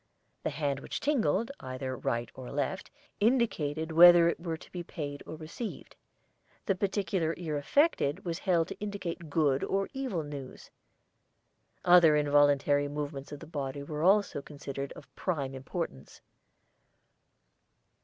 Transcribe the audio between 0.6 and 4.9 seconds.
which tingled, either right or left, indicated whether it were to be